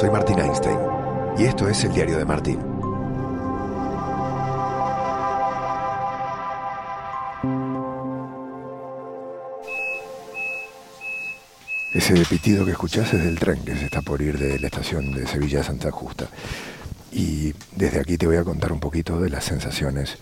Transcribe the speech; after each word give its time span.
soy 0.00 0.08
Martín 0.08 0.38
Einstein 0.38 0.78
y 1.36 1.44
esto 1.44 1.68
es 1.68 1.84
el 1.84 1.92
diario 1.92 2.16
de 2.16 2.24
Martín. 2.24 2.58
Ese 11.92 12.14
pitido 12.24 12.64
que 12.64 12.70
escuchás 12.70 13.12
es 13.12 13.22
del 13.22 13.38
tren 13.38 13.62
que 13.62 13.76
se 13.76 13.84
está 13.84 14.00
por 14.00 14.22
ir 14.22 14.38
de 14.38 14.58
la 14.58 14.68
estación 14.68 15.12
de 15.12 15.26
Sevilla 15.26 15.60
a 15.60 15.64
Santa 15.64 15.90
Justa. 15.90 16.28
Y 17.12 17.52
desde 17.76 18.00
aquí 18.00 18.16
te 18.16 18.26
voy 18.26 18.36
a 18.36 18.44
contar 18.44 18.72
un 18.72 18.80
poquito 18.80 19.20
de 19.20 19.28
las 19.28 19.44
sensaciones 19.44 20.16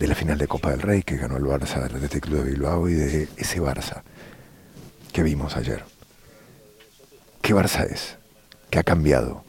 de 0.00 0.08
la 0.08 0.16
final 0.16 0.38
de 0.38 0.48
Copa 0.48 0.72
del 0.72 0.82
Rey 0.82 1.04
que 1.04 1.18
ganó 1.18 1.36
el 1.36 1.44
Barça 1.44 1.88
de 1.88 2.04
este 2.04 2.20
Club 2.20 2.42
de 2.42 2.50
Bilbao 2.50 2.88
y 2.88 2.94
de 2.94 3.28
ese 3.36 3.60
Barça 3.60 4.02
que 5.12 5.22
vimos 5.22 5.56
ayer. 5.56 5.84
¿Qué 7.42 7.54
Barça 7.54 7.88
es? 7.88 8.19
¿Qué 8.70 8.78
ha 8.78 8.84
cambiado? 8.84 9.42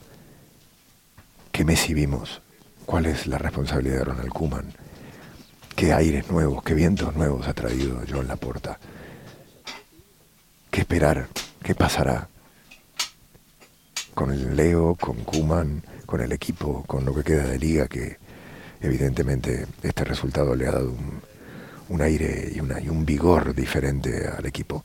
¿Qué 1.51 1.63
Messi 1.63 1.93
vimos? 1.93 2.41
¿Cuál 2.87 3.05
es 3.05 3.27
la 3.27 3.37
responsabilidad 3.37 3.97
de 3.99 4.03
Ronald 4.05 4.29
Koeman? 4.29 4.73
¿Qué 5.75 5.93
aires 5.93 6.31
nuevos, 6.31 6.63
qué 6.63 6.73
vientos 6.73 7.15
nuevos 7.15 7.47
ha 7.47 7.53
traído 7.53 8.01
John 8.09 8.27
Laporta? 8.27 8.79
¿Qué 10.71 10.81
esperar? 10.81 11.27
¿Qué 11.61 11.75
pasará? 11.75 12.29
Con 14.15 14.31
el 14.31 14.55
Leo, 14.55 14.95
con 14.95 15.17
Kuman, 15.17 15.83
con 16.07 16.21
el 16.21 16.31
equipo, 16.31 16.83
con 16.87 17.05
lo 17.05 17.13
que 17.13 17.23
queda 17.23 17.45
de 17.45 17.59
liga, 17.59 17.87
que 17.87 18.17
evidentemente 18.81 19.67
este 19.83 20.03
resultado 20.03 20.55
le 20.55 20.67
ha 20.67 20.71
dado 20.71 20.95
un, 21.89 22.01
aire 22.01 22.51
y, 22.51 22.57
y 22.57 22.89
un 22.89 23.05
vigor 23.05 23.53
diferente 23.53 24.27
al 24.27 24.47
equipo. 24.47 24.83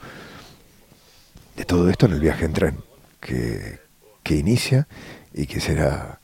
De 1.57 1.65
todo 1.65 1.89
esto 1.89 2.05
en 2.05 2.12
el 2.12 2.21
viaje 2.21 2.45
en 2.45 2.53
tren, 2.53 2.78
que, 3.19 3.86
que 4.27 4.34
inicia 4.34 4.88
y 5.32 5.46
que 5.46 5.60
será 5.60 6.19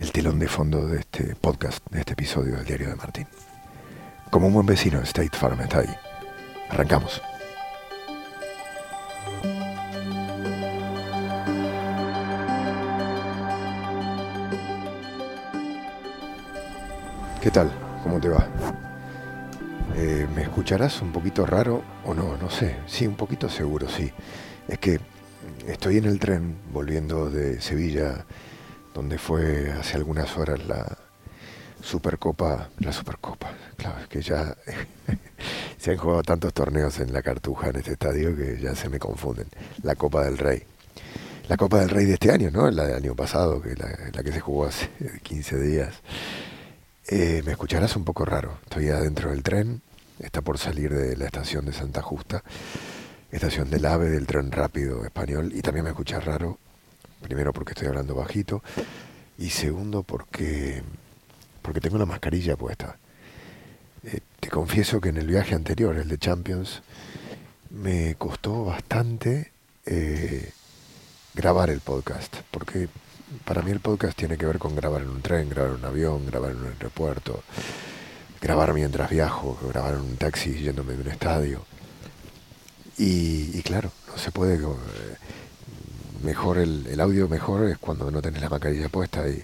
el 0.00 0.10
telón 0.10 0.40
de 0.40 0.48
fondo 0.48 0.88
de 0.88 0.98
este 0.98 1.36
podcast, 1.36 1.78
de 1.88 2.00
este 2.00 2.14
episodio 2.14 2.56
del 2.56 2.64
Diario 2.64 2.88
de 2.88 2.96
Martín. 2.96 3.28
Como 4.32 4.48
un 4.48 4.54
buen 4.54 4.66
vecino, 4.66 5.00
State 5.02 5.36
Farm 5.38 5.60
está 5.60 5.78
ahí. 5.78 5.96
Arrancamos. 6.68 7.22
¿Qué 17.40 17.52
tal? 17.52 17.70
¿Cómo 18.02 18.18
te 18.20 18.30
va? 18.30 18.48
Eh, 19.94 20.26
¿Me 20.34 20.42
escucharás 20.42 21.00
un 21.02 21.12
poquito 21.12 21.46
raro 21.46 21.84
o 22.04 22.14
no? 22.14 22.36
No 22.36 22.50
sé. 22.50 22.78
Sí, 22.86 23.06
un 23.06 23.14
poquito 23.14 23.48
seguro, 23.48 23.88
sí. 23.88 24.10
Es 24.66 24.80
que 24.80 24.98
estoy 25.66 25.98
en 25.98 26.04
el 26.04 26.18
tren 26.18 26.56
volviendo 26.72 27.30
de 27.30 27.60
Sevilla, 27.60 28.24
donde 28.94 29.18
fue 29.18 29.70
hace 29.72 29.96
algunas 29.96 30.36
horas 30.36 30.60
la 30.66 30.98
Supercopa. 31.82 32.70
La 32.78 32.92
Supercopa, 32.92 33.52
claro, 33.76 34.00
es 34.00 34.08
que 34.08 34.22
ya 34.22 34.56
se 35.78 35.90
han 35.90 35.96
jugado 35.96 36.22
tantos 36.22 36.54
torneos 36.54 37.00
en 37.00 37.12
la 37.12 37.22
Cartuja, 37.22 37.68
en 37.68 37.76
este 37.76 37.92
estadio, 37.92 38.36
que 38.36 38.58
ya 38.60 38.74
se 38.74 38.88
me 38.88 38.98
confunden. 38.98 39.48
La 39.82 39.94
Copa 39.96 40.24
del 40.24 40.38
Rey. 40.38 40.62
La 41.48 41.56
Copa 41.56 41.80
del 41.80 41.90
Rey 41.90 42.06
de 42.06 42.14
este 42.14 42.30
año, 42.30 42.50
¿no? 42.50 42.70
La 42.70 42.86
del 42.86 42.96
año 42.96 43.14
pasado, 43.16 43.60
que 43.60 43.74
la, 43.74 44.22
que 44.22 44.32
se 44.32 44.40
jugó 44.40 44.66
hace 44.66 44.88
15 45.22 45.58
días. 45.58 45.94
Eh, 47.08 47.42
me 47.44 47.52
escucharás 47.52 47.96
un 47.96 48.04
poco 48.04 48.24
raro. 48.24 48.58
Estoy 48.62 48.88
adentro 48.88 49.30
del 49.30 49.42
tren. 49.42 49.82
Está 50.20 50.40
por 50.40 50.58
salir 50.58 50.94
de 50.94 51.16
la 51.16 51.26
estación 51.26 51.66
de 51.66 51.72
Santa 51.72 52.00
Justa, 52.00 52.44
estación 53.32 53.70
del 53.70 53.86
AVE 53.86 54.10
del 54.10 54.26
tren 54.26 54.52
rápido 54.52 55.04
español. 55.04 55.52
Y 55.54 55.62
también 55.62 55.84
me 55.84 55.90
escuchas 55.90 56.24
raro. 56.24 56.58
Primero 57.22 57.52
porque 57.52 57.72
estoy 57.72 57.88
hablando 57.88 58.14
bajito. 58.14 58.62
Y 59.38 59.50
segundo 59.50 60.02
porque, 60.02 60.82
porque 61.62 61.80
tengo 61.80 61.98
la 61.98 62.06
mascarilla 62.06 62.56
puesta. 62.56 62.96
Eh, 64.04 64.20
te 64.38 64.48
confieso 64.50 65.00
que 65.00 65.08
en 65.08 65.16
el 65.16 65.26
viaje 65.26 65.54
anterior, 65.54 65.96
el 65.96 66.08
de 66.08 66.18
Champions, 66.18 66.82
me 67.70 68.14
costó 68.16 68.66
bastante 68.66 69.50
eh, 69.86 70.52
grabar 71.34 71.70
el 71.70 71.80
podcast. 71.80 72.36
Porque 72.50 72.88
para 73.46 73.62
mí 73.62 73.70
el 73.70 73.80
podcast 73.80 74.16
tiene 74.16 74.36
que 74.36 74.46
ver 74.46 74.58
con 74.58 74.76
grabar 74.76 75.02
en 75.02 75.08
un 75.08 75.22
tren, 75.22 75.48
grabar 75.48 75.72
en 75.72 75.78
un 75.78 75.84
avión, 75.86 76.26
grabar 76.26 76.50
en 76.50 76.58
un 76.58 76.66
aeropuerto, 76.66 77.42
grabar 78.40 78.74
mientras 78.74 79.08
viajo, 79.08 79.58
grabar 79.68 79.94
en 79.94 80.00
un 80.00 80.16
taxi 80.16 80.52
yéndome 80.52 80.92
de 80.94 81.02
un 81.02 81.08
estadio. 81.08 81.71
Y, 83.04 83.62
claro, 83.62 83.90
no 84.06 84.16
se 84.16 84.30
puede... 84.30 84.54
Eh, 84.54 85.16
mejor 86.22 86.58
el, 86.58 87.00
audio 87.00 87.28
mejor 87.28 87.68
es 87.68 87.76
cuando 87.78 88.12
no 88.12 88.22
tenés 88.22 88.40
la 88.40 88.48
mascarilla 88.48 88.88
puesta 88.88 89.28
y, 89.28 89.42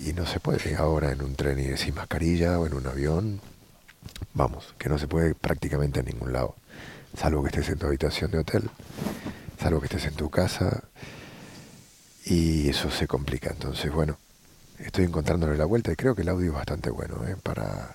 y 0.00 0.12
no 0.12 0.26
se 0.26 0.40
puede 0.40 0.74
ahora 0.74 1.12
en 1.12 1.22
un 1.22 1.36
tren 1.36 1.60
y 1.60 1.76
sin 1.76 1.94
mascarilla 1.94 2.58
o 2.58 2.66
en 2.66 2.74
un 2.74 2.84
avión. 2.88 3.40
Vamos, 4.32 4.74
que 4.76 4.88
no 4.88 4.98
se 4.98 5.06
puede 5.06 5.36
prácticamente 5.36 6.00
en 6.00 6.06
ningún 6.06 6.32
lado. 6.32 6.56
Salvo 7.16 7.44
que 7.44 7.50
estés 7.50 7.68
en 7.68 7.78
tu 7.78 7.86
habitación 7.86 8.32
de 8.32 8.38
hotel, 8.38 8.68
salvo 9.62 9.78
que 9.78 9.86
estés 9.86 10.06
en 10.06 10.14
tu 10.14 10.28
casa 10.28 10.82
y 12.24 12.68
eso 12.68 12.90
se 12.90 13.06
complica. 13.06 13.50
Entonces, 13.50 13.92
bueno, 13.92 14.18
estoy 14.80 15.04
encontrándole 15.04 15.56
la 15.56 15.64
vuelta 15.64 15.92
y 15.92 15.96
creo 15.96 16.16
que 16.16 16.22
el 16.22 16.28
audio 16.28 16.48
es 16.48 16.54
bastante 16.54 16.90
bueno 16.90 17.24
¿eh? 17.24 17.36
para, 17.40 17.94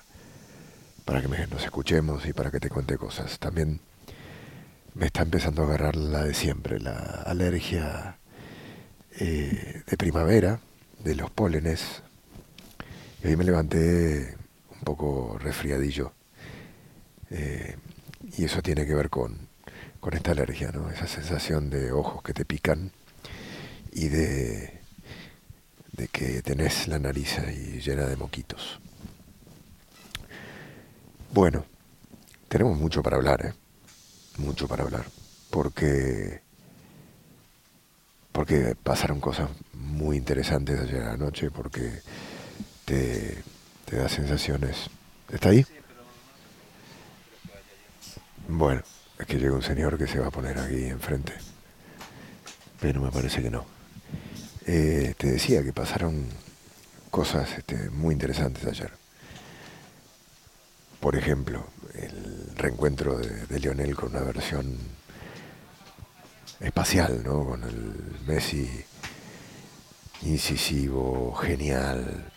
para 1.04 1.20
que 1.20 1.28
nos 1.28 1.64
escuchemos 1.64 2.24
y 2.24 2.32
para 2.32 2.50
que 2.50 2.60
te 2.60 2.70
cuente 2.70 2.96
cosas. 2.96 3.38
También 3.38 3.78
me 4.94 5.06
está 5.06 5.22
empezando 5.22 5.62
a 5.62 5.66
agarrar 5.66 5.96
la 5.96 6.24
de 6.24 6.34
siempre, 6.34 6.80
la 6.80 6.96
alergia 7.26 8.18
eh, 9.18 9.82
de 9.86 9.96
primavera, 9.96 10.60
de 11.02 11.14
los 11.14 11.30
pólenes. 11.30 12.02
Y 13.22 13.28
hoy 13.28 13.36
me 13.36 13.44
levanté 13.44 14.36
un 14.70 14.80
poco 14.80 15.38
resfriadillo. 15.38 16.12
Eh, 17.30 17.76
y 18.36 18.44
eso 18.44 18.62
tiene 18.62 18.86
que 18.86 18.94
ver 18.94 19.10
con, 19.10 19.48
con 20.00 20.14
esta 20.14 20.32
alergia, 20.32 20.70
¿no? 20.72 20.90
Esa 20.90 21.06
sensación 21.06 21.70
de 21.70 21.92
ojos 21.92 22.22
que 22.22 22.32
te 22.32 22.44
pican 22.44 22.92
y 23.92 24.08
de, 24.08 24.80
de 25.92 26.08
que 26.08 26.42
tenés 26.42 26.88
la 26.88 26.98
nariz 26.98 27.38
ahí 27.38 27.80
llena 27.80 28.06
de 28.06 28.16
moquitos. 28.16 28.80
Bueno, 31.32 31.64
tenemos 32.48 32.76
mucho 32.78 33.02
para 33.02 33.16
hablar, 33.16 33.46
¿eh? 33.46 33.59
Mucho 34.38 34.68
para 34.68 34.84
hablar. 34.84 35.06
Porque, 35.50 36.40
porque 38.32 38.76
pasaron 38.82 39.20
cosas 39.20 39.50
muy 39.72 40.16
interesantes 40.16 40.80
ayer 40.80 41.02
anoche, 41.02 41.50
porque 41.50 42.02
te, 42.84 43.42
te 43.84 43.96
da 43.96 44.08
sensaciones. 44.08 44.88
¿Está 45.30 45.50
ahí? 45.50 45.66
Bueno, 48.48 48.82
es 49.18 49.26
que 49.26 49.38
llega 49.38 49.54
un 49.54 49.62
señor 49.62 49.98
que 49.98 50.06
se 50.06 50.18
va 50.18 50.28
a 50.28 50.30
poner 50.30 50.58
aquí 50.58 50.84
enfrente. 50.84 51.34
Pero 52.80 53.00
me 53.00 53.10
parece 53.10 53.42
que 53.42 53.50
no. 53.50 53.64
Eh, 54.66 55.14
te 55.16 55.32
decía 55.32 55.62
que 55.62 55.72
pasaron 55.72 56.26
cosas 57.10 57.58
este, 57.58 57.90
muy 57.90 58.12
interesantes 58.14 58.64
ayer. 58.64 58.90
Por 61.00 61.16
ejemplo, 61.16 61.66
el 61.94 62.39
reencuentro 62.60 63.18
de, 63.18 63.58
Lionel 63.58 63.94
con 63.96 64.10
una 64.14 64.20
versión 64.20 64.76
espacial, 66.60 67.22
¿no? 67.24 67.44
Con 67.44 67.62
el 67.64 68.20
Messi 68.26 68.68
incisivo, 70.22 71.34
genial, 71.34 72.30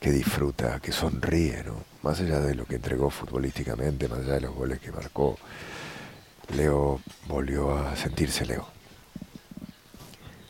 que 0.00 0.10
disfruta, 0.10 0.80
que 0.80 0.92
sonríe, 0.92 1.62
¿no? 1.64 1.84
Más 2.02 2.20
allá 2.20 2.40
de 2.40 2.54
lo 2.54 2.64
que 2.64 2.76
entregó 2.76 3.10
futbolísticamente, 3.10 4.08
más 4.08 4.20
allá 4.20 4.34
de 4.34 4.40
los 4.42 4.54
goles 4.54 4.80
que 4.80 4.92
marcó, 4.92 5.38
Leo 6.56 7.00
volvió 7.26 7.76
a 7.76 7.96
sentirse 7.96 8.44
Leo 8.44 8.74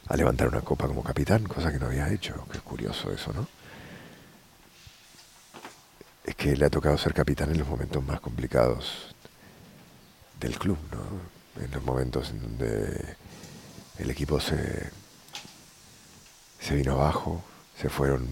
a 0.07 0.17
levantar 0.17 0.49
una 0.49 0.61
copa 0.61 0.87
como 0.87 1.03
capitán, 1.03 1.45
cosa 1.45 1.73
que 1.73 1.79
no 1.79 1.87
había 1.87 2.13
hecho. 2.13 2.47
Qué 2.53 2.59
curioso 2.59 3.11
eso, 3.11 3.33
¿no? 3.33 3.47
Es 6.35 6.37
que 6.37 6.57
le 6.57 6.67
ha 6.67 6.71
tocado 6.71 6.99
ser 6.99 7.15
capitán 7.15 7.51
en 7.53 7.59
los 7.59 7.69
momentos 7.69 8.05
más 8.05 8.21
complicados 8.21 9.15
del 10.41 10.59
club, 10.59 10.79
¿no? 10.91 11.63
En 11.65 11.71
los 11.71 11.85
momentos 11.85 12.31
en 12.31 12.43
donde 12.43 13.17
el 13.99 14.11
equipo 14.11 14.41
se, 14.41 14.91
se 16.61 16.75
vino 16.75 16.95
abajo, 16.95 17.41
se 17.81 17.89
fueron 17.89 18.27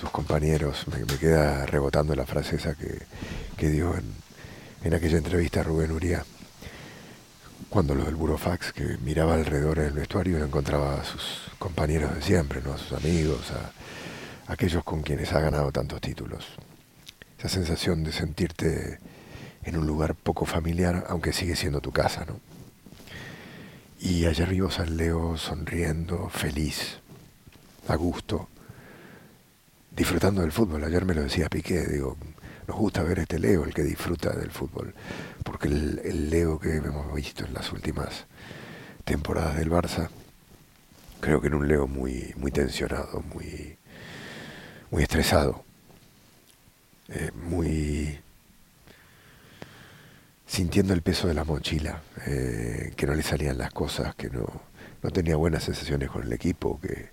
sus 0.00 0.08
compañeros. 0.08 0.86
Me, 0.88 1.04
queda 1.18 1.66
rebotando 1.66 2.14
la 2.14 2.24
frase 2.24 2.56
esa 2.56 2.74
que, 2.74 3.02
que 3.58 3.68
dio 3.68 3.94
en, 3.94 4.14
en 4.82 4.94
aquella 4.94 5.18
entrevista 5.18 5.60
a 5.60 5.64
Rubén 5.64 5.92
Uría 5.92 6.24
cuando 7.68 7.94
lo 7.94 8.04
del 8.04 8.16
burofax, 8.16 8.72
que 8.72 8.98
miraba 8.98 9.34
alrededor 9.34 9.78
en 9.78 9.86
el 9.86 9.92
vestuario 9.92 10.38
y 10.38 10.42
encontraba 10.42 11.00
a 11.00 11.04
sus 11.04 11.42
compañeros 11.58 12.14
de 12.14 12.22
siempre, 12.22 12.60
¿no? 12.62 12.72
a 12.72 12.78
sus 12.78 12.92
amigos, 12.92 13.50
a, 13.50 14.52
aquellos 14.52 14.82
con 14.82 15.02
quienes 15.02 15.32
ha 15.32 15.40
ganado 15.40 15.70
tantos 15.70 16.00
títulos. 16.00 16.44
Esa 17.42 17.48
sensación 17.48 18.04
de 18.04 18.12
sentirte 18.12 19.00
en 19.64 19.76
un 19.76 19.84
lugar 19.84 20.14
poco 20.14 20.46
familiar, 20.46 21.06
aunque 21.08 21.32
sigue 21.32 21.56
siendo 21.56 21.80
tu 21.80 21.90
casa, 21.90 22.24
¿no? 22.24 22.38
Y 23.98 24.26
allá 24.26 24.44
arriba 24.44 24.70
San 24.70 24.96
sonriendo, 25.38 26.28
feliz, 26.28 27.00
a 27.88 27.96
gusto, 27.96 28.48
disfrutando 29.90 30.42
del 30.42 30.52
fútbol. 30.52 30.84
Ayer 30.84 31.04
me 31.04 31.14
lo 31.14 31.24
decía 31.24 31.48
Piqué, 31.48 31.84
digo, 31.88 32.16
nos 32.68 32.76
gusta 32.76 33.02
ver 33.02 33.18
este 33.18 33.40
Leo, 33.40 33.64
el 33.64 33.74
que 33.74 33.82
disfruta 33.82 34.30
del 34.30 34.52
fútbol, 34.52 34.94
porque 35.42 35.66
el, 35.66 36.30
Leo 36.30 36.60
que 36.60 36.76
hemos 36.76 37.12
visto 37.12 37.44
en 37.44 37.54
las 37.54 37.72
últimas 37.72 38.26
temporadas 39.04 39.56
del 39.56 39.68
Barça, 39.68 40.10
creo 41.18 41.40
que 41.40 41.48
era 41.48 41.56
un 41.56 41.66
Leo 41.66 41.88
muy, 41.88 42.32
muy 42.36 42.52
tensionado, 42.52 43.20
muy, 43.34 43.78
muy 44.92 45.02
estresado, 45.02 45.64
eh, 47.14 47.30
muy 47.34 48.18
sintiendo 50.46 50.94
el 50.94 51.02
peso 51.02 51.28
de 51.28 51.34
la 51.34 51.44
mochila, 51.44 52.02
eh, 52.26 52.92
que 52.96 53.06
no 53.06 53.14
le 53.14 53.22
salían 53.22 53.58
las 53.58 53.70
cosas, 53.72 54.14
que 54.14 54.30
no, 54.30 54.46
no 55.02 55.10
tenía 55.10 55.36
buenas 55.36 55.64
sensaciones 55.64 56.10
con 56.10 56.22
el 56.22 56.32
equipo, 56.32 56.80
que 56.80 57.10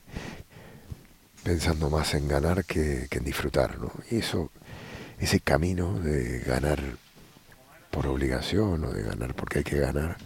pensando 1.43 1.89
más 1.89 2.13
en 2.13 2.27
ganar 2.27 2.63
que, 2.65 3.07
en 3.09 3.23
disfrutar, 3.23 3.77
¿no? 3.79 3.91
Y 4.09 4.17
eso, 4.17 4.51
ese 5.19 5.39
camino 5.39 5.99
de 5.99 6.39
ganar 6.39 6.79
por 7.91 8.07
obligación 8.07 8.83
o 8.85 8.91
de 8.91 9.03
ganar 9.03 9.33
porque 9.33 9.59
hay 9.59 9.63
que 9.63 9.79
ganar, 9.79 10.17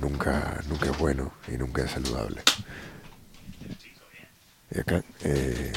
nunca, 0.00 0.62
nunca 0.68 0.90
es 0.90 0.98
bueno 0.98 1.32
y 1.48 1.58
nunca 1.58 1.82
es 1.82 1.90
saludable. 1.90 2.42
Y 4.70 4.80
acá, 4.80 5.02
eh, 5.24 5.72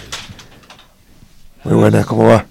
muy 1.64 1.74
buenas, 1.74 2.06
¿cómo 2.06 2.28
va? 2.28 2.46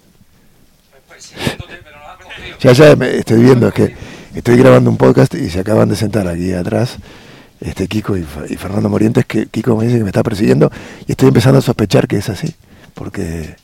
Ya, 2.63 2.73
ya 2.73 2.93
estoy 2.93 3.43
viendo, 3.43 3.67
es 3.67 3.75
que 3.75 3.97
estoy 4.35 4.57
grabando 4.57 4.89
un 4.89 4.97
podcast 4.97 5.35
y 5.35 5.51
se 5.51 5.59
acaban 5.59 5.89
de 5.89 5.97
sentar 5.97 6.29
aquí 6.29 6.53
atrás 6.53 6.97
este 7.61 7.89
Kiko 7.89 8.17
y, 8.17 8.23
Fernando 8.23 8.89
Morientes, 8.89 9.27
que 9.27 9.47
Kiko 9.47 9.77
me 9.77 9.87
dice 9.87 9.99
que 9.99 10.05
me 10.05 10.11
está 10.11 10.23
persiguiendo 10.23 10.71
y 11.07 11.13
estoy 11.13 11.29
empezando 11.29 11.59
a 11.59 11.63
sospechar 11.63 12.07
que 12.07 12.19
es 12.19 12.29
así, 12.29 12.55
porque... 12.95 13.57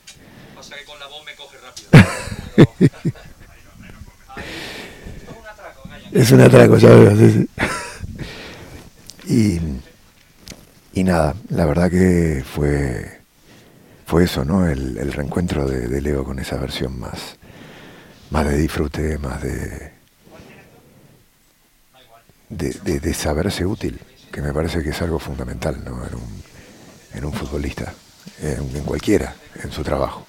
Pasa 0.53 0.75
que 0.75 0.83
con 0.83 0.99
la 0.99 1.07
voz 1.07 1.23
me 1.25 1.33
coge 1.35 1.57
rápido. 1.63 3.11
es 6.11 6.31
un 6.31 6.41
atraco, 6.41 6.77
ya 6.77 6.89
veo, 6.89 7.15
sí, 7.15 7.31
sí. 7.31 7.49
Y, 10.93 11.03
nada, 11.03 11.33
la 11.47 11.65
verdad 11.65 11.89
que 11.89 12.43
fue, 12.43 13.21
fue 14.05 14.25
eso, 14.25 14.43
¿no? 14.43 14.67
El, 14.67 15.13
reencuentro 15.13 15.65
de, 15.65 16.01
Leo 16.01 16.25
con 16.25 16.39
esa 16.39 16.57
versión 16.57 16.99
más, 16.99 17.37
más 18.31 18.47
de 18.47 18.57
disfrute, 18.57 19.17
más 19.17 19.41
de, 19.41 19.91
de, 22.49 23.13
saberse 23.13 23.65
útil, 23.65 23.99
que 24.31 24.41
me 24.41 24.53
parece 24.53 24.83
que 24.83 24.89
es 24.89 25.01
algo 25.01 25.19
fundamental 25.19 25.83
¿no? 25.83 26.05
en, 26.05 26.15
un, 26.15 26.43
en 27.13 27.25
un 27.25 27.33
futbolista, 27.33 27.93
en, 28.41 28.83
cualquiera, 28.83 29.35
en 29.63 29.71
su 29.71 29.83
trabajo. 29.83 30.25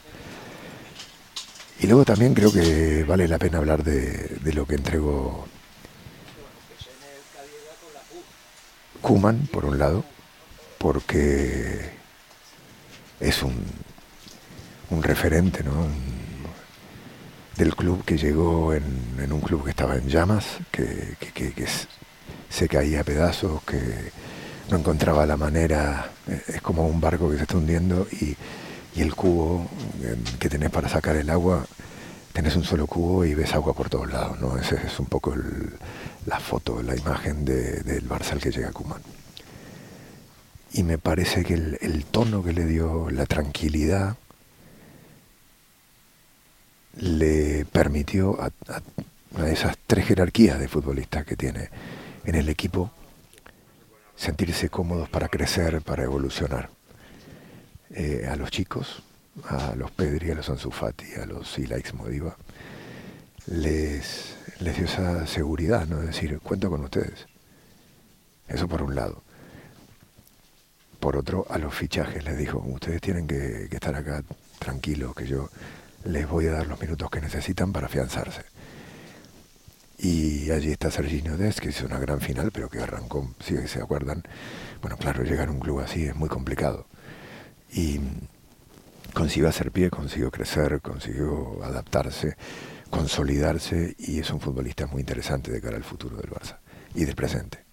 Y 1.80 1.86
luego 1.86 2.04
también 2.04 2.34
creo 2.34 2.52
que 2.52 3.04
vale 3.04 3.26
la 3.26 3.38
pena 3.38 3.58
hablar 3.58 3.82
de, 3.82 4.38
de 4.42 4.52
lo 4.52 4.66
que 4.66 4.74
entregó 4.74 5.46
Kuman, 9.00 9.48
por 9.50 9.64
un 9.64 9.78
lado, 9.78 10.04
porque 10.78 11.90
es 13.18 13.42
un, 13.42 13.64
un 14.90 15.02
referente 15.02 15.62
¿no? 15.62 15.86
Del 17.56 17.74
club 17.74 18.04
que 18.04 18.16
llegó 18.16 18.72
en, 18.72 19.32
un 19.32 19.40
club 19.40 19.64
que 19.64 19.70
estaba 19.70 19.96
en 19.96 20.08
llamas, 20.08 20.58
que, 20.70 21.16
se 22.48 22.68
caía 22.68 23.00
a 23.00 23.04
pedazos, 23.04 23.62
que 23.62 23.78
no 24.70 24.78
encontraba 24.78 25.24
la 25.26 25.36
manera, 25.36 26.10
eh, 26.26 26.42
es 26.48 26.62
como 26.62 26.86
un 26.86 27.00
barco 27.00 27.30
que 27.30 27.36
se 27.36 27.42
está 27.42 27.56
hundiendo 27.56 28.06
y, 28.12 28.36
el 28.96 29.14
cubo 29.14 29.66
eh, 30.02 30.16
que 30.38 30.48
tenés 30.48 30.68
para 30.70 30.88
sacar 30.88 31.16
el 31.16 31.30
agua, 31.30 31.64
tenés 32.32 32.56
un 32.56 32.64
solo 32.64 32.86
cubo 32.86 33.24
y 33.24 33.34
ves 33.34 33.54
agua 33.54 33.72
por 33.72 33.88
todos 33.88 34.12
lados, 34.12 34.38
¿no? 34.40 34.58
Esa 34.58 34.74
es 34.76 34.98
un 34.98 35.06
poco 35.06 35.34
la 36.26 36.38
foto, 36.38 36.82
la 36.82 36.96
imagen 36.96 37.44
del 37.44 38.08
Barça 38.08 38.32
al 38.32 38.40
que 38.40 38.50
llega 38.50 38.72
Kuman. 38.72 39.00
Y 40.72 40.82
me 40.82 40.98
parece 40.98 41.44
que 41.44 41.54
el, 41.54 42.04
tono 42.10 42.42
que 42.44 42.52
le 42.52 42.64
dio, 42.64 43.10
la 43.10 43.26
tranquilidad, 43.26 44.16
le 47.00 47.64
permitió 47.64 48.38
a 48.40 48.50
esas 49.48 49.76
tres 49.86 50.06
jerarquías 50.06 50.58
de 50.58 50.68
futbolistas 50.68 51.24
que 51.24 51.36
tiene 51.36 51.70
en 52.24 52.34
el 52.34 52.48
equipo, 52.48 52.90
sentirse 54.16 54.68
cómodos 54.68 55.08
para 55.08 55.28
crecer, 55.28 55.80
para 55.82 56.04
evolucionar. 56.04 56.68
Eh, 57.92 58.28
a 58.30 58.36
los 58.36 58.50
chicos, 58.50 59.02
a 59.48 59.74
los 59.74 59.90
Pedri, 59.90 60.30
a 60.30 60.34
los 60.34 60.48
Anzufati, 60.48 61.14
a 61.14 61.26
los 61.26 61.50
Silaix 61.50 61.92
Modiva, 61.94 62.36
les, 63.46 64.36
les 64.60 64.76
dio 64.76 64.84
esa 64.84 65.26
seguridad, 65.26 65.86
¿no? 65.86 66.00
Decir, 66.00 66.38
cuento 66.40 66.70
con 66.70 66.84
ustedes. 66.84 67.26
Eso 68.46 68.68
por 68.68 68.82
un 68.82 68.94
lado. 68.94 69.22
Por 71.00 71.16
otro, 71.16 71.46
a 71.48 71.58
los 71.58 71.74
fichajes 71.74 72.22
les 72.24 72.36
dijo, 72.36 72.58
ustedes 72.58 73.00
tienen 73.00 73.26
que, 73.26 73.66
que 73.70 73.76
estar 73.76 73.94
acá 73.94 74.22
tranquilos, 74.58 75.14
que 75.14 75.26
yo 75.26 75.48
les 76.04 76.28
voy 76.28 76.46
a 76.46 76.52
dar 76.52 76.66
los 76.66 76.80
minutos 76.80 77.10
que 77.10 77.20
necesitan 77.20 77.72
para 77.72 77.86
afianzarse. 77.86 78.42
Y 79.98 80.50
allí 80.50 80.72
está 80.72 80.90
Serginho 80.90 81.36
Des, 81.36 81.60
que 81.60 81.68
hizo 81.68 81.84
una 81.84 81.98
gran 81.98 82.20
final, 82.20 82.50
pero 82.52 82.70
que 82.70 82.78
arrancó, 82.78 83.34
si 83.44 83.56
se 83.68 83.82
acuerdan. 83.82 84.22
Bueno, 84.80 84.96
claro, 84.96 85.22
llegar 85.24 85.48
a 85.48 85.50
un 85.50 85.60
club 85.60 85.80
así 85.80 86.06
es 86.06 86.16
muy 86.16 86.30
complicado. 86.30 86.86
Y 87.70 88.00
consiguió 89.12 89.48
hacer 89.48 89.70
pie, 89.70 89.90
consiguió 89.90 90.30
crecer, 90.30 90.80
consiguió 90.80 91.62
adaptarse, 91.62 92.36
consolidarse 92.88 93.94
y 93.98 94.20
es 94.20 94.30
un 94.30 94.40
futbolista 94.40 94.86
muy 94.86 95.00
interesante 95.00 95.52
de 95.52 95.60
cara 95.60 95.76
al 95.76 95.84
futuro 95.84 96.16
del 96.16 96.30
Barça 96.30 96.58
y 96.94 97.04
del 97.04 97.14
presente. 97.14 97.64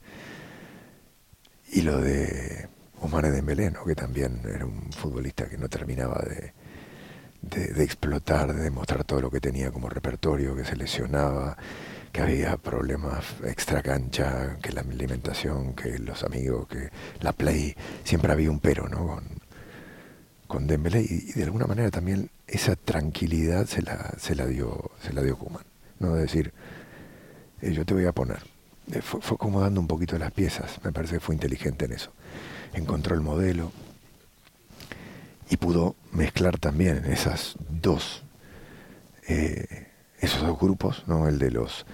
Y 1.72 1.82
lo 1.82 2.02
de 2.02 2.68
Omar 3.00 3.32
Dembélé, 3.32 3.72
¿no? 3.72 3.86
que 3.86 3.96
también 3.96 4.42
era 4.44 4.66
un 4.66 4.92
futbolista 4.92 5.48
que 5.48 5.58
no 5.58 5.70
terminaba 5.70 6.22
de, 6.28 6.54
de, 7.42 7.84
explotar, 7.84 8.54
de 8.54 8.64
demostrar 8.64 9.04
todo 9.04 9.22
lo 9.22 9.30
que 9.30 9.40
tenía 9.40 9.72
como 9.72 9.90
repertorio, 9.90 10.56
que 10.56 10.66
se 10.66 10.76
lesionaba, 10.76 11.58
que 12.12 12.22
había 12.22 12.58
problemas 12.58 13.24
extra 13.44 13.82
cancha, 13.82 14.58
que 14.62 14.72
la 14.72 14.82
alimentación, 14.82 15.74
que 15.74 16.00
los 16.00 16.24
amigos, 16.24 16.68
que 16.68 16.90
la 17.22 17.34
play, 17.34 17.76
siempre 18.04 18.32
había 18.32 18.52
un 18.52 18.60
pero, 18.60 18.88
¿no? 18.88 19.08
Con, 19.08 19.24
con 20.48 20.68
Dembélé 20.68 21.02
y, 21.02 21.34
de 21.34 21.44
alguna 21.44 21.68
manera 21.68 21.92
también 21.92 22.30
esa 22.48 22.76
tranquilidad 22.76 23.66
se 23.68 23.82
la, 23.82 24.14
se 24.18 24.36
la 24.36 24.46
dio, 24.46 24.92
se 25.02 25.14
la 25.14 25.22
dio 25.22 25.38
Kuman, 25.38 25.64
¿no? 26.00 26.16
De 26.16 26.22
decir, 26.22 26.54
eh, 27.62 27.74
yo 27.74 27.86
te 27.86 27.94
voy 27.94 28.06
a 28.06 28.14
poner. 28.14 28.40
Eh, 28.92 29.02
fue, 29.02 29.22
fue 29.22 29.36
acomodando 29.36 29.82
un 29.82 29.88
poquito 29.88 30.18
las 30.18 30.32
piezas, 30.32 30.80
me 30.84 30.92
parece 30.92 31.16
que 31.16 31.20
fue 31.20 31.36
inteligente 31.36 31.86
en 31.86 31.94
eso. 31.94 32.12
Encontró 32.74 33.16
el 33.16 33.22
modelo 33.22 33.72
y 35.50 35.58
pudo 35.58 35.96
mezclar 36.12 36.60
también 36.60 37.06
esas 37.06 37.56
dos 37.70 38.24
eh, 39.28 39.88
esos 40.20 40.42
dos 40.42 40.58
grupos, 40.60 41.04
¿no? 41.08 41.28
el 41.28 41.38
de 41.38 41.52
los 41.52 41.86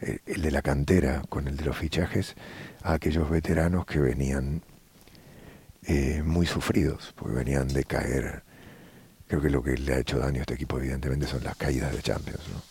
eh, 0.00 0.18
el 0.26 0.42
de 0.42 0.50
la 0.50 0.62
cantera 0.62 1.22
con 1.28 1.48
el 1.48 1.56
de 1.56 1.64
los 1.64 1.76
fichajes, 1.76 2.34
a 2.82 2.94
aquellos 2.94 3.30
veteranos 3.30 3.86
que 3.86 3.98
venían 3.98 4.62
eh, 5.86 6.22
muy 6.24 6.46
sufridos, 6.46 7.14
porque 7.16 7.36
venían 7.36 7.68
de 7.68 7.84
caer. 7.84 8.42
Creo 9.26 9.40
que 9.40 9.50
lo 9.50 9.62
que 9.62 9.76
le 9.76 9.94
ha 9.94 9.98
hecho 9.98 10.18
daño 10.18 10.38
a 10.38 10.40
este 10.42 10.54
equipo, 10.54 10.78
evidentemente, 10.78 11.26
son 11.26 11.42
las 11.42 11.56
caídas 11.56 11.92
de 11.92 12.02
Champions. 12.02 12.42
¿no? 12.52 12.62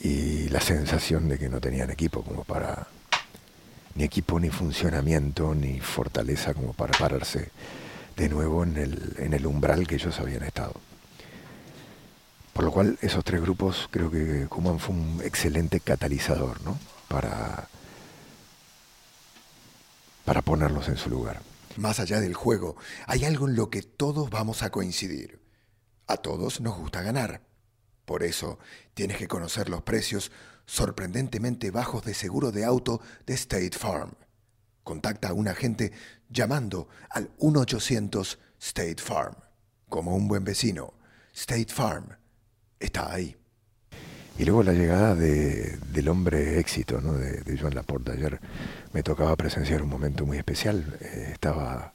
Y 0.00 0.48
la 0.48 0.60
sensación 0.60 1.28
de 1.28 1.38
que 1.38 1.48
no 1.48 1.60
tenían 1.60 1.90
equipo 1.90 2.22
como 2.22 2.44
para. 2.44 2.88
ni 3.94 4.04
equipo, 4.04 4.40
ni 4.40 4.50
funcionamiento, 4.50 5.54
ni 5.54 5.80
fortaleza 5.80 6.54
como 6.54 6.72
para 6.72 6.98
pararse 6.98 7.50
de 8.18 8.28
nuevo 8.28 8.64
en 8.64 8.76
el, 8.76 9.14
en 9.18 9.32
el 9.32 9.46
umbral 9.46 9.86
que 9.86 9.94
ellos 9.94 10.18
habían 10.18 10.42
estado. 10.42 10.74
Por 12.52 12.64
lo 12.64 12.72
cual 12.72 12.98
esos 13.00 13.22
tres 13.22 13.40
grupos 13.40 13.88
creo 13.92 14.10
que 14.10 14.46
Kuman 14.48 14.80
fue 14.80 14.96
un 14.96 15.20
excelente 15.24 15.78
catalizador 15.78 16.60
¿no? 16.62 16.76
para, 17.06 17.68
para 20.24 20.42
ponerlos 20.42 20.88
en 20.88 20.96
su 20.96 21.08
lugar. 21.08 21.40
Más 21.76 22.00
allá 22.00 22.18
del 22.18 22.34
juego, 22.34 22.76
hay 23.06 23.24
algo 23.24 23.48
en 23.48 23.54
lo 23.54 23.70
que 23.70 23.82
todos 23.82 24.28
vamos 24.28 24.64
a 24.64 24.70
coincidir. 24.70 25.40
A 26.08 26.16
todos 26.16 26.60
nos 26.60 26.76
gusta 26.76 27.02
ganar. 27.02 27.42
Por 28.04 28.24
eso 28.24 28.58
tienes 28.94 29.18
que 29.18 29.28
conocer 29.28 29.68
los 29.68 29.82
precios 29.82 30.32
sorprendentemente 30.66 31.70
bajos 31.70 32.04
de 32.04 32.14
seguro 32.14 32.50
de 32.50 32.64
auto 32.64 33.00
de 33.26 33.34
State 33.34 33.78
Farm. 33.78 34.10
Contacta 34.88 35.28
a 35.28 35.32
un 35.34 35.48
agente 35.48 35.92
llamando 36.30 36.88
al 37.10 37.28
1-800 37.40 38.38
State 38.58 38.96
Farm. 38.96 39.34
Como 39.86 40.16
un 40.16 40.28
buen 40.28 40.44
vecino, 40.44 40.94
State 41.34 41.68
Farm 41.68 42.06
está 42.80 43.12
ahí. 43.12 43.36
Y 44.38 44.46
luego 44.46 44.62
la 44.62 44.72
llegada 44.72 45.14
de, 45.14 45.76
del 45.92 46.08
hombre 46.08 46.58
éxito, 46.58 47.02
¿no? 47.02 47.12
de, 47.12 47.42
de 47.42 47.58
Joan 47.58 47.74
Laporta. 47.74 48.12
Ayer 48.12 48.40
me 48.94 49.02
tocaba 49.02 49.36
presenciar 49.36 49.82
un 49.82 49.90
momento 49.90 50.24
muy 50.24 50.38
especial. 50.38 50.96
Eh, 51.02 51.32
estaba 51.34 51.92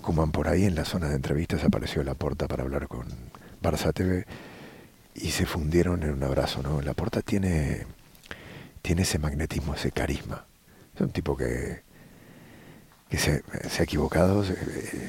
Kuman 0.00 0.32
por 0.32 0.48
ahí 0.48 0.64
en 0.64 0.74
la 0.74 0.86
zona 0.86 1.10
de 1.10 1.16
entrevistas, 1.16 1.64
apareció 1.64 2.02
Laporta 2.02 2.48
para 2.48 2.62
hablar 2.62 2.88
con 2.88 3.06
Barça 3.62 3.92
TV 3.92 4.24
y 5.14 5.32
se 5.32 5.44
fundieron 5.44 6.02
en 6.02 6.14
un 6.14 6.22
abrazo. 6.22 6.62
¿no? 6.62 6.80
Laporta 6.80 7.20
tiene, 7.20 7.86
tiene 8.80 9.02
ese 9.02 9.18
magnetismo, 9.18 9.74
ese 9.74 9.90
carisma. 9.92 10.46
Es 10.94 11.02
un 11.02 11.10
tipo 11.10 11.36
que, 11.36 11.84
que 13.08 13.18
se, 13.18 13.42
ha 13.78 13.82
equivocado, 13.82 14.44
se, 14.44 14.56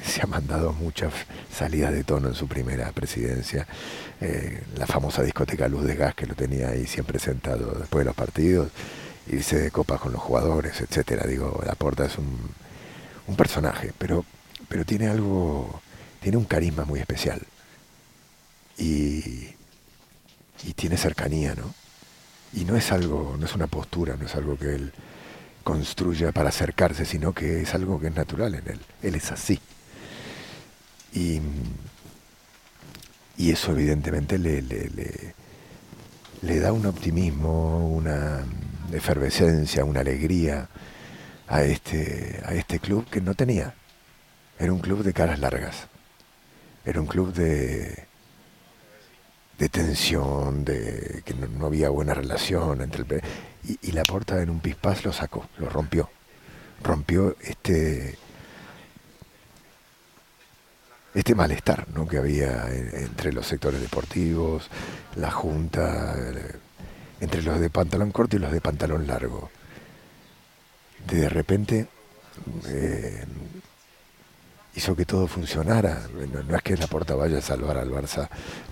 se, 0.04 0.22
ha 0.22 0.26
mandado 0.26 0.72
muchas 0.72 1.12
salidas 1.52 1.92
de 1.92 2.04
tono 2.04 2.28
en 2.28 2.34
su 2.34 2.46
primera 2.46 2.92
presidencia. 2.92 3.66
Eh, 4.20 4.62
la 4.76 4.86
famosa 4.86 5.22
discoteca 5.22 5.68
Luz 5.68 5.84
de 5.84 5.96
Gas 5.96 6.14
que 6.14 6.26
lo 6.26 6.34
tenía 6.34 6.68
ahí 6.68 6.86
siempre 6.86 7.18
sentado 7.18 7.76
después 7.78 8.02
de 8.02 8.04
los 8.04 8.14
partidos, 8.14 8.70
irse 9.26 9.58
de 9.58 9.70
copas 9.70 10.00
con 10.00 10.12
los 10.12 10.22
jugadores, 10.22 10.80
etcétera. 10.80 11.26
Digo, 11.26 11.60
Laporta 11.66 12.06
es 12.06 12.18
un, 12.18 12.38
un 13.26 13.36
personaje, 13.36 13.92
pero, 13.98 14.24
pero 14.68 14.84
tiene 14.84 15.08
algo, 15.08 15.80
tiene 16.20 16.36
un 16.36 16.44
carisma 16.44 16.84
muy 16.84 17.00
especial. 17.00 17.40
Y, 18.76 19.48
y 20.64 20.72
tiene 20.76 20.96
cercanía, 20.96 21.54
¿no? 21.56 21.74
Y 22.52 22.64
no 22.64 22.76
es 22.76 22.92
algo, 22.92 23.36
no 23.38 23.44
es 23.44 23.54
una 23.54 23.66
postura, 23.66 24.16
no 24.16 24.26
es 24.26 24.34
algo 24.36 24.56
que 24.56 24.74
él 24.74 24.92
construya 25.68 26.32
para 26.32 26.48
acercarse, 26.48 27.04
sino 27.04 27.34
que 27.34 27.60
es 27.60 27.74
algo 27.74 28.00
que 28.00 28.06
es 28.06 28.14
natural 28.14 28.54
en 28.54 28.66
él. 28.68 28.80
Él 29.02 29.14
es 29.16 29.30
así. 29.30 29.60
Y, 31.12 31.42
y 33.36 33.50
eso 33.50 33.72
evidentemente 33.72 34.38
le, 34.38 34.62
le, 34.62 34.88
le, 34.88 35.34
le, 36.40 36.58
da 36.58 36.72
un 36.72 36.86
optimismo, 36.86 37.86
una 37.86 38.46
efervescencia, 38.94 39.84
una 39.84 40.00
alegría 40.00 40.70
a 41.46 41.62
este, 41.64 42.40
a 42.46 42.54
este 42.54 42.80
club 42.80 43.06
que 43.10 43.20
no 43.20 43.34
tenía. 43.34 43.74
Era 44.58 44.72
un 44.72 44.80
club 44.80 45.02
de 45.02 45.12
caras 45.12 45.38
largas. 45.38 45.86
Era 46.86 46.98
un 46.98 47.06
club 47.06 47.34
de, 47.34 48.07
de 49.58 49.68
tensión, 49.68 50.64
de 50.64 51.22
que 51.24 51.34
no, 51.34 51.66
había 51.66 51.90
buena 51.90 52.14
relación 52.14 52.80
entre 52.80 53.02
el 53.02 53.22
y, 53.64 53.88
y 53.88 53.92
la 53.92 54.04
porta 54.04 54.40
en 54.40 54.50
un 54.50 54.60
pispás 54.60 55.04
lo 55.04 55.12
sacó, 55.12 55.48
lo 55.58 55.68
rompió, 55.68 56.08
rompió 56.82 57.36
este 57.40 58.16
este 61.14 61.34
malestar 61.34 61.86
¿no? 61.94 62.06
que 62.06 62.18
había 62.18 62.68
en, 62.72 62.94
entre 62.94 63.32
los 63.32 63.46
sectores 63.46 63.80
deportivos, 63.80 64.68
la 65.16 65.30
junta, 65.30 66.14
eh, 66.16 66.54
entre 67.20 67.42
los 67.42 67.58
de 67.58 67.70
pantalón 67.70 68.12
corto 68.12 68.36
y 68.36 68.38
los 68.38 68.52
de 68.52 68.60
pantalón 68.60 69.06
largo. 69.06 69.50
De 71.06 71.28
repente 71.28 71.88
eh, 72.68 73.24
hizo 74.78 74.94
que 74.94 75.04
todo 75.04 75.26
funcionara. 75.26 76.06
No, 76.48 76.56
es 76.56 76.62
que 76.62 76.76
la 76.76 76.86
porta 76.86 77.14
vaya 77.14 77.38
a 77.38 77.42
salvar 77.42 77.76
al 77.76 77.90
Barça 77.90 78.28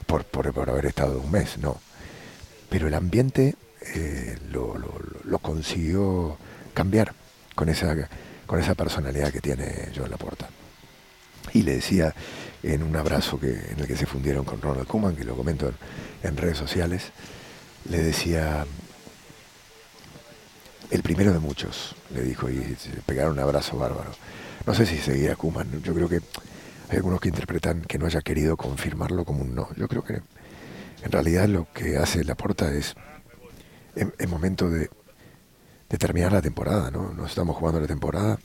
por, 0.06 0.24
por, 0.24 0.70
haber 0.70 0.86
estado 0.86 1.20
un 1.20 1.30
mes, 1.30 1.58
no. 1.58 1.80
Pero 2.70 2.86
el 2.86 2.94
ambiente 2.94 3.56
eh, 3.94 4.38
lo, 4.50 5.38
consiguió 5.42 6.38
cambiar 6.74 7.12
con 7.54 7.68
esa, 7.68 7.94
con 8.46 8.60
esa 8.60 8.74
personalidad 8.74 9.32
que 9.32 9.40
tiene 9.40 9.90
Joan 9.94 10.10
Laporta. 10.10 10.48
Y 11.52 11.62
le 11.62 11.76
decía 11.76 12.14
en 12.62 12.82
un 12.82 12.94
abrazo 12.94 13.38
que, 13.38 13.50
en 13.50 13.80
el 13.80 13.86
que 13.86 13.96
se 13.96 14.06
fundieron 14.06 14.44
con 14.44 14.60
Ronald 14.60 14.86
Koeman, 14.86 15.16
que 15.16 15.24
lo 15.24 15.36
comento 15.36 15.72
en, 16.22 16.36
redes 16.36 16.56
sociales, 16.56 17.10
le 17.90 17.98
decía, 17.98 18.64
el 20.90 21.02
primero 21.02 21.32
de 21.32 21.40
muchos, 21.40 21.96
le 22.14 22.22
dijo, 22.22 22.48
y 22.48 22.76
pegaron 23.06 23.32
un 23.32 23.40
abrazo 23.40 23.76
bárbaro. 23.76 24.12
No 24.66 24.74
sé 24.74 24.84
si 24.84 24.98
seguía 24.98 25.36
Kuman, 25.36 25.80
yo 25.82 25.94
creo 25.94 26.08
que 26.08 26.20
hay 26.88 26.96
algunos 26.96 27.20
que 27.20 27.28
interpretan 27.28 27.82
que 27.82 27.98
no 27.98 28.06
haya 28.06 28.20
querido 28.20 28.56
confirmarlo 28.56 29.24
como 29.24 29.42
un 29.42 29.54
no. 29.54 29.68
Yo 29.76 29.86
creo 29.86 30.02
que 30.02 30.14
en 30.14 31.12
realidad 31.12 31.48
lo 31.48 31.68
que 31.72 31.96
hace 31.96 32.24
Laporta 32.24 32.72
es, 32.72 32.94
en 33.94 34.30
momento 34.30 34.68
de, 34.68 34.90
de, 35.88 35.98
terminar 35.98 36.32
la 36.32 36.42
temporada, 36.42 36.90
¿no? 36.90 37.12
Nos 37.12 37.30
estamos 37.30 37.56
jugando 37.56 37.80
la 37.80 37.86
temporada 37.86 38.38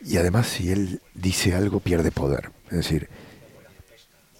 y 0.00 0.16
además 0.16 0.46
si 0.46 0.70
él 0.70 1.02
dice 1.14 1.54
algo 1.54 1.80
pierde 1.80 2.12
poder. 2.12 2.50
Es 2.66 2.76
decir, 2.76 3.08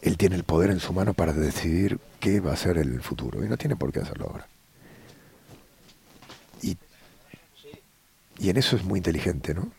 él 0.03 0.17
tiene 0.17 0.37
el 0.37 0.45
poder 0.45 0.71
en 0.71 0.79
su 0.79 0.93
mano 0.93 1.15
para 1.15 1.33
decidir 1.33 1.99
qué 2.21 2.39
va 2.39 2.53
a 2.53 2.57
ser 2.57 2.79
el 2.79 3.01
futuro 3.03 3.45
y 3.45 3.49
no 3.49 3.57
tiene 3.57 3.75
por 3.75 3.93
qué 3.93 4.01
hacerlo 4.01 4.29
ahora. 4.31 4.47
Y, 6.63 6.79
y 8.39 8.51
en 8.51 8.57
eso 8.57 8.77
es 8.77 8.85
muy 8.85 8.99
inteligente, 8.99 9.53
¿no? 9.53 9.73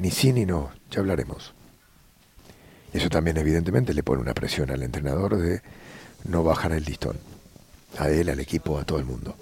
Ni 0.00 0.10
sí 0.10 0.32
ni 0.32 0.46
no, 0.46 0.70
ya 0.90 1.00
hablaremos. 1.00 1.52
Eso 2.90 3.10
también 3.10 3.36
evidentemente 3.36 3.92
le 3.92 4.02
pone 4.02 4.22
una 4.22 4.32
presión 4.32 4.70
al 4.70 4.82
entrenador 4.82 5.36
de 5.36 5.60
no 6.24 6.42
bajar 6.42 6.72
el 6.72 6.84
listón. 6.84 7.18
A 7.98 8.08
él, 8.08 8.30
al 8.30 8.40
equipo, 8.40 8.78
a 8.78 8.84
todo 8.84 8.98
el 8.98 9.04
mundo. 9.04 9.36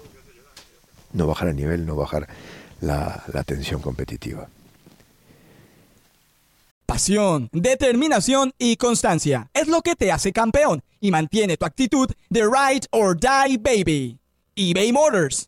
No 1.13 1.27
bajar 1.27 1.47
el 1.47 1.55
nivel, 1.55 1.85
no 1.85 1.95
bajar 1.95 2.27
la, 2.81 3.23
la 3.31 3.43
tensión 3.45 3.81
competitiva. 3.81 4.49
Pasión, 6.85 7.47
determinación 7.53 8.51
y 8.57 8.75
constancia 8.75 9.49
es 9.53 9.69
lo 9.69 9.81
que 9.81 9.95
te 9.95 10.11
hace 10.11 10.33
campeón 10.33 10.83
y 10.99 11.09
mantiene 11.11 11.55
tu 11.55 11.65
actitud 11.65 12.11
de 12.29 12.41
ride 12.41 12.85
or 12.91 13.17
die 13.17 13.57
baby. 13.57 14.19
eBay 14.57 14.91
Motors 14.91 15.47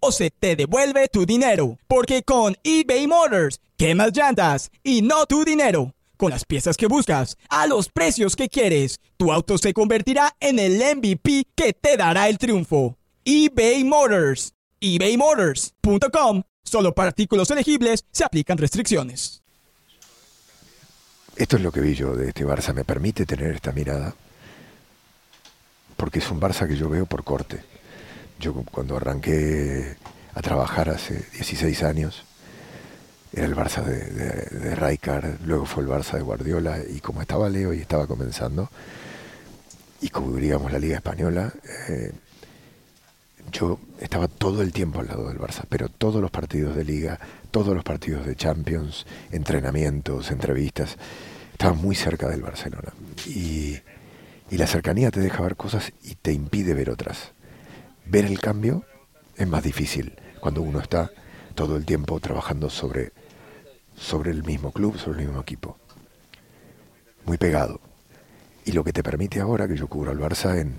o 0.00 0.12
se 0.12 0.30
te 0.30 0.56
devuelve 0.56 1.08
tu 1.08 1.26
dinero. 1.26 1.78
Porque 1.88 2.22
con 2.22 2.56
eBay 2.62 3.06
Motors, 3.06 3.60
quemas 3.76 4.12
llantas 4.16 4.70
y 4.82 5.02
no 5.02 5.26
tu 5.26 5.44
dinero. 5.44 5.94
Con 6.16 6.30
las 6.30 6.44
piezas 6.44 6.76
que 6.76 6.86
buscas, 6.86 7.36
a 7.50 7.66
los 7.66 7.90
precios 7.90 8.36
que 8.36 8.48
quieres, 8.48 9.00
tu 9.16 9.32
auto 9.32 9.58
se 9.58 9.74
convertirá 9.74 10.34
en 10.40 10.58
el 10.58 10.78
MVP 10.96 11.46
que 11.54 11.72
te 11.74 11.96
dará 11.96 12.28
el 12.28 12.38
triunfo. 12.38 12.96
eBay 13.24 13.84
Motors. 13.84 14.52
ebaymotors.com. 14.80 16.42
Solo 16.64 16.94
para 16.94 17.08
artículos 17.08 17.50
elegibles 17.50 18.04
se 18.10 18.24
aplican 18.24 18.58
restricciones. 18.58 19.42
Esto 21.36 21.56
es 21.56 21.62
lo 21.62 21.70
que 21.70 21.80
vi 21.80 21.94
yo 21.94 22.14
de 22.16 22.28
este 22.28 22.46
Barça. 22.46 22.72
Me 22.72 22.84
permite 22.84 23.26
tener 23.26 23.54
esta 23.54 23.72
mirada. 23.72 24.14
Porque 25.96 26.18
es 26.18 26.30
un 26.30 26.40
Barça 26.40 26.66
que 26.66 26.76
yo 26.76 26.88
veo 26.88 27.04
por 27.06 27.24
corte. 27.24 27.62
Yo 28.38 28.52
cuando 28.70 28.96
arranqué 28.96 29.96
a 30.34 30.42
trabajar 30.42 30.90
hace 30.90 31.24
16 31.32 31.82
años, 31.82 32.24
era 33.32 33.46
el 33.46 33.56
Barça 33.56 33.82
de, 33.82 34.10
de, 34.10 35.36
luego 35.44 35.66
fue 35.66 35.82
el 35.82 35.88
Barça 35.88 36.16
de 36.16 36.22
Guardiola, 36.22 36.78
y 36.88 37.00
como 37.00 37.22
estaba 37.22 37.48
Leo 37.48 37.72
y 37.72 37.80
estaba 37.80 38.06
comenzando, 38.06 38.70
y 40.00 40.10
cubríamos 40.10 40.72
la 40.72 40.78
Liga 40.78 40.96
Española, 40.96 41.52
eh, 41.88 42.12
yo 43.50 43.78
estaba 44.00 44.28
todo 44.28 44.62
el 44.62 44.72
tiempo 44.72 45.00
al 45.00 45.06
lado 45.06 45.28
del 45.28 45.38
Barça, 45.38 45.64
pero 45.68 45.88
todos 45.88 46.20
los 46.20 46.30
partidos 46.30 46.76
de 46.76 46.84
Liga, 46.84 47.18
todos 47.50 47.74
los 47.74 47.84
partidos 47.84 48.26
de 48.26 48.36
Champions, 48.36 49.06
entrenamientos, 49.30 50.30
entrevistas, 50.30 50.96
estaba 51.52 51.74
muy 51.74 51.96
cerca 51.96 52.28
del 52.28 52.42
Barcelona. 52.42 52.92
Y 53.26 53.78
la 54.50 54.66
cercanía 54.66 55.10
te 55.10 55.20
deja 55.20 55.42
ver 55.42 55.56
cosas 55.56 55.92
y 56.02 56.14
te 56.16 56.32
impide 56.32 56.74
ver 56.74 56.90
otras 56.90 57.32
ver 58.06 58.24
el 58.24 58.40
cambio 58.40 58.84
es 59.36 59.46
más 59.46 59.62
difícil 59.62 60.14
cuando 60.40 60.62
uno 60.62 60.80
está 60.80 61.10
todo 61.54 61.76
el 61.76 61.84
tiempo 61.84 62.20
trabajando 62.20 62.70
sobre, 62.70 63.12
sobre 63.96 64.30
el 64.30 64.44
mismo 64.44 64.72
club, 64.72 64.98
sobre 64.98 65.20
el 65.20 65.26
mismo 65.26 65.40
equipo. 65.40 65.76
Muy 67.24 67.38
pegado. 67.38 67.80
Y 68.64 68.72
lo 68.72 68.84
que 68.84 68.92
te 68.92 69.02
permite 69.02 69.40
ahora, 69.40 69.66
que 69.66 69.76
yo 69.76 69.88
cubro 69.88 70.10
al 70.10 70.18
Barça 70.18 70.58
en, 70.58 70.74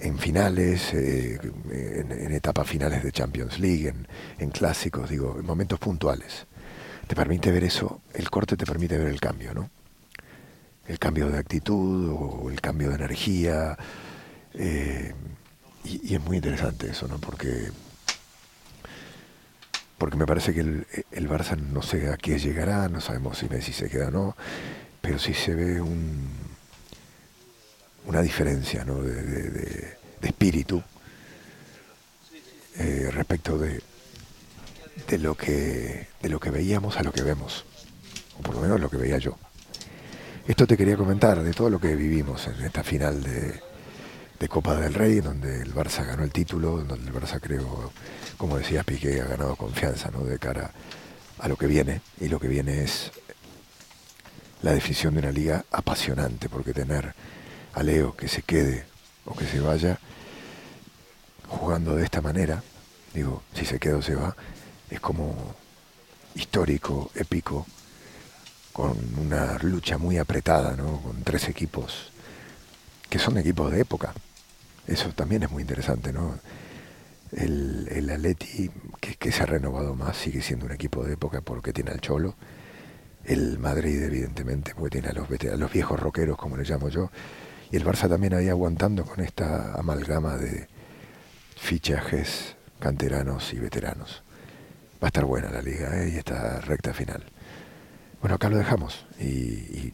en 0.00 0.18
finales, 0.18 0.92
eh, 0.92 1.38
en, 1.70 2.32
etapas 2.32 2.68
finales 2.68 3.02
de 3.02 3.12
Champions 3.12 3.58
League, 3.58 3.88
en, 3.88 4.06
en 4.38 4.50
clásicos, 4.50 5.08
digo, 5.08 5.36
en 5.38 5.46
momentos 5.46 5.78
puntuales, 5.78 6.46
te 7.06 7.14
permite 7.14 7.50
ver 7.50 7.64
eso, 7.64 8.02
el 8.14 8.28
corte 8.30 8.56
te 8.56 8.66
permite 8.66 8.98
ver 8.98 9.08
el 9.08 9.20
cambio, 9.20 9.54
¿no? 9.54 9.70
El 10.86 10.98
cambio 10.98 11.28
de 11.28 11.38
actitud 11.38 12.10
o 12.10 12.50
el 12.50 12.60
cambio 12.60 12.90
de 12.90 12.96
energía. 12.96 13.76
Eh, 14.54 15.14
y, 15.86 16.14
es 16.14 16.20
muy 16.20 16.36
interesante 16.36 16.90
eso, 16.90 17.06
¿no? 17.08 17.18
Porque, 17.18 17.70
porque 19.98 20.16
me 20.16 20.26
parece 20.26 20.52
que 20.52 20.60
el, 20.60 20.86
el, 21.10 21.28
Barça 21.28 21.56
no 21.56 21.82
sé 21.82 22.10
a 22.10 22.16
qué 22.16 22.38
llegará, 22.38 22.88
no 22.88 23.00
sabemos 23.00 23.38
si 23.38 23.48
Messi 23.48 23.72
se 23.72 23.88
queda 23.88 24.08
o 24.08 24.10
no, 24.10 24.36
pero 25.00 25.18
sí 25.18 25.34
se 25.34 25.54
ve 25.54 25.80
un, 25.80 26.28
una 28.06 28.22
diferencia 28.22 28.84
¿no? 28.84 29.02
de, 29.02 29.96
espíritu 30.22 30.82
eh, 32.78 33.10
respecto 33.12 33.56
de, 33.58 33.80
de, 35.08 35.18
lo 35.18 35.36
que, 35.36 36.08
de 36.20 36.28
lo 36.28 36.40
que 36.40 36.50
veíamos 36.50 36.96
a 36.96 37.02
lo 37.02 37.12
que 37.12 37.22
vemos, 37.22 37.64
o 38.38 38.42
por 38.42 38.56
lo 38.56 38.60
menos 38.60 38.80
lo 38.80 38.90
que 38.90 38.96
veía 38.96 39.18
yo. 39.18 39.38
Esto 40.48 40.66
te 40.66 40.76
quería 40.76 40.96
comentar 40.96 41.42
de 41.42 41.52
todo 41.52 41.70
lo 41.70 41.80
que 41.80 41.94
vivimos 41.94 42.46
en 42.46 42.64
esta 42.64 42.82
final 42.82 43.22
de, 43.22 43.60
de 44.38 44.48
Copa 44.48 44.74
del 44.76 44.94
Rey, 44.94 45.20
donde 45.20 45.62
el 45.62 45.74
Barça 45.74 46.04
ganó 46.04 46.22
el 46.22 46.32
título, 46.32 46.82
donde 46.84 47.08
el 47.08 47.14
Barça 47.14 47.40
creo, 47.40 47.92
como 48.36 48.58
decía 48.58 48.82
Piqué, 48.82 49.20
ha 49.20 49.26
ganado 49.26 49.56
confianza 49.56 50.10
¿no? 50.10 50.24
de 50.24 50.38
cara 50.38 50.70
a 51.38 51.48
lo 51.48 51.56
que 51.56 51.66
viene. 51.66 52.00
Y 52.20 52.28
lo 52.28 52.38
que 52.38 52.48
viene 52.48 52.82
es 52.82 53.10
la 54.62 54.72
definición 54.72 55.14
de 55.14 55.20
una 55.20 55.32
liga 55.32 55.64
apasionante, 55.70 56.48
porque 56.48 56.72
tener 56.72 57.14
a 57.74 57.82
Leo 57.82 58.16
que 58.16 58.28
se 58.28 58.42
quede 58.42 58.84
o 59.24 59.34
que 59.34 59.46
se 59.46 59.60
vaya 59.60 59.98
jugando 61.48 61.94
de 61.96 62.04
esta 62.04 62.20
manera, 62.20 62.62
digo, 63.14 63.42
si 63.54 63.64
se 63.64 63.78
queda 63.78 63.96
o 63.96 64.02
se 64.02 64.14
va, 64.14 64.36
es 64.90 65.00
como 65.00 65.54
histórico, 66.34 67.10
épico, 67.14 67.66
con 68.72 68.96
una 69.18 69.56
lucha 69.62 69.96
muy 69.96 70.18
apretada, 70.18 70.76
¿no? 70.76 71.00
con 71.00 71.22
tres 71.22 71.48
equipos 71.48 72.10
que 73.08 73.18
son 73.18 73.38
equipos 73.38 73.70
de 73.72 73.80
época. 73.80 74.12
Eso 74.86 75.10
también 75.10 75.42
es 75.42 75.50
muy 75.50 75.62
interesante, 75.62 76.12
¿no? 76.12 76.38
El, 77.32 77.88
el 77.90 78.08
Atleti, 78.10 78.70
que, 79.00 79.32
se 79.32 79.42
ha 79.42 79.46
renovado 79.46 79.94
más, 79.94 80.16
sigue 80.16 80.42
siendo 80.42 80.66
un 80.66 80.72
equipo 80.72 81.04
de 81.04 81.14
época 81.14 81.40
porque 81.40 81.72
tiene 81.72 81.90
al 81.90 82.00
Cholo. 82.00 82.34
El 83.24 83.58
Madrid, 83.58 84.02
evidentemente, 84.02 84.72
porque 84.74 85.00
tiene 85.00 85.08
a 85.08 85.12
los, 85.12 85.28
a 85.28 85.56
los 85.56 85.72
viejos 85.72 85.98
roqueros, 85.98 86.38
como 86.38 86.56
le 86.56 86.62
llamo 86.62 86.88
yo. 86.88 87.10
Y 87.72 87.76
el 87.76 87.84
Barça 87.84 88.08
también 88.08 88.34
ahí 88.34 88.48
aguantando 88.48 89.04
con 89.04 89.20
esta 89.24 89.74
amalgama 89.74 90.36
de 90.36 90.68
fichajes 91.56 92.56
canteranos 92.78 93.52
y 93.52 93.58
veteranos. 93.58 94.22
Va 95.02 95.06
a 95.06 95.08
estar 95.08 95.24
buena 95.24 95.50
la 95.50 95.62
liga 95.62 96.02
¿eh? 96.02 96.12
y 96.14 96.18
esta 96.18 96.60
recta 96.60 96.94
final. 96.94 97.24
Bueno, 98.20 98.36
acá 98.36 98.48
lo 98.48 98.56
dejamos 98.56 99.06
y, 99.20 99.92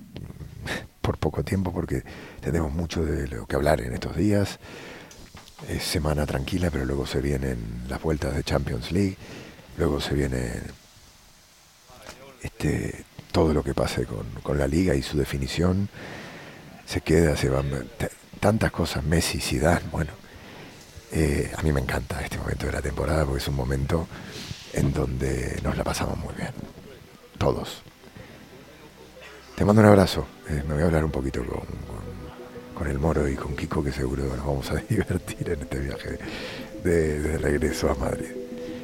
por 1.12 1.18
poco 1.18 1.44
tiempo 1.44 1.72
porque 1.72 2.02
tenemos 2.40 2.72
mucho 2.72 3.04
de 3.04 3.28
lo 3.28 3.46
que 3.46 3.56
hablar 3.56 3.82
en 3.82 3.92
estos 3.92 4.16
días. 4.16 4.58
Es 5.68 5.82
semana 5.84 6.24
tranquila, 6.26 6.70
pero 6.70 6.84
luego 6.86 7.06
se 7.06 7.20
vienen 7.20 7.84
las 7.88 8.00
vueltas 8.00 8.34
de 8.34 8.42
Champions 8.42 8.90
League, 8.90 9.16
luego 9.76 10.00
se 10.00 10.14
viene 10.14 10.54
este, 12.42 13.04
todo 13.30 13.52
lo 13.52 13.62
que 13.62 13.74
pase 13.74 14.06
con, 14.06 14.58
la 14.58 14.66
liga 14.66 14.94
y 14.94 15.02
su 15.02 15.18
definición. 15.18 15.88
Se 16.86 17.02
queda, 17.02 17.36
se 17.36 17.48
van 17.48 17.66
tantas 18.40 18.72
cosas, 18.72 19.04
Messi, 19.04 19.38
Zidane, 19.38 19.84
bueno. 19.90 20.12
Eh, 21.12 21.52
a 21.54 21.62
mí 21.62 21.72
me 21.72 21.80
encanta 21.80 22.22
este 22.22 22.38
momento 22.38 22.64
de 22.64 22.72
la 22.72 22.80
temporada 22.80 23.26
porque 23.26 23.42
es 23.42 23.48
un 23.48 23.56
momento 23.56 24.08
en 24.72 24.94
donde 24.94 25.60
nos 25.62 25.76
la 25.76 25.84
pasamos 25.84 26.16
muy 26.18 26.34
bien. 26.34 26.52
Todos. 27.36 27.82
Te 29.56 29.66
mando 29.66 29.82
un 29.82 29.88
abrazo. 29.88 30.26
Eh, 30.52 30.62
me 30.68 30.74
voy 30.74 30.82
a 30.82 30.86
hablar 30.86 31.04
un 31.04 31.10
poquito 31.10 31.42
con, 31.46 31.62
con, 32.74 32.86
el 32.86 32.98
Moro 32.98 33.26
y 33.26 33.36
con 33.36 33.56
Kiko, 33.56 33.82
que 33.82 33.90
seguro 33.90 34.24
nos 34.24 34.38
vamos 34.38 34.70
a 34.70 34.74
divertir 34.88 35.48
en 35.48 35.62
este 35.62 35.78
viaje 35.78 36.18
de, 36.84 37.38
regreso 37.38 37.90
a 37.90 37.94
Madrid. 37.94 38.28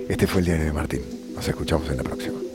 Este 0.08 0.26
fue 0.26 0.40
el 0.40 0.46
diario 0.46 0.64
de 0.64 0.72
Martín. 0.72 1.02
Nos 1.34 1.46
escuchamos 1.46 1.90
en 1.90 1.98
la 1.98 2.04
próxima. 2.04 2.47